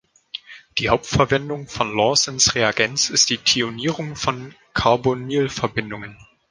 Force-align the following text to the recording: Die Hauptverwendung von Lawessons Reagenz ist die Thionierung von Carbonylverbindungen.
Die 0.79 0.89
Hauptverwendung 0.89 1.67
von 1.67 1.95
Lawessons 1.95 2.55
Reagenz 2.55 3.11
ist 3.11 3.29
die 3.29 3.37
Thionierung 3.37 4.15
von 4.15 4.55
Carbonylverbindungen. 4.73 6.17